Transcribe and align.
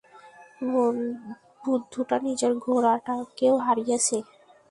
বুদ্ধুটা 1.63 2.17
নিজের 2.25 2.51
ঘোড়াকেও 2.63 3.55
হারিয়েছে। 3.65 4.17